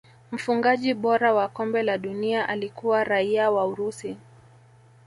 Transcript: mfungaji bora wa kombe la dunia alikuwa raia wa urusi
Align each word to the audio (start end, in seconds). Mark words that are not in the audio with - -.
mfungaji 0.31 0.93
bora 0.93 1.33
wa 1.33 1.47
kombe 1.47 1.83
la 1.83 1.97
dunia 1.97 2.49
alikuwa 2.49 3.03
raia 3.03 3.51
wa 3.51 3.65
urusi 3.67 4.17